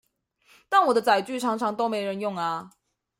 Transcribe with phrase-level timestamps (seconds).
[0.67, 2.71] 但我的載具常常都沒人用啊！